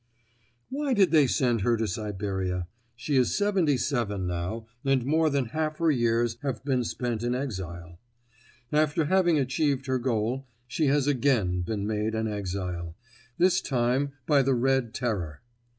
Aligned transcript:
Why 0.71 0.95
did 0.95 1.11
they 1.11 1.27
send 1.27 1.61
her 1.61 1.77
to 1.77 1.87
Siberia? 1.87 2.67
She 2.95 3.17
is 3.17 3.37
seventy 3.37 3.77
seven 3.77 4.25
now 4.25 4.65
and 4.83 5.05
more 5.05 5.29
than 5.29 5.45
half 5.53 5.77
her 5.77 5.91
years 5.91 6.37
have 6.41 6.65
been 6.65 6.83
spent 6.83 7.21
in 7.21 7.35
exile. 7.35 7.99
After 8.71 9.05
having 9.05 9.37
achieved 9.37 9.85
her 9.85 9.99
goal, 9.99 10.47
she 10.67 10.87
has 10.87 11.05
again 11.05 11.61
been 11.61 11.85
made 11.85 12.15
an 12.15 12.27
exile. 12.27 12.95
This 13.37 13.61
time 13.61 14.13
by 14.25 14.41
the 14.41 14.55
Red 14.55 14.95
Terror. 14.95 15.43